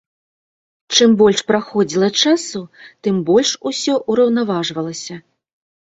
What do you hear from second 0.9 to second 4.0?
Чым больш праходзіла часу, тым больш усё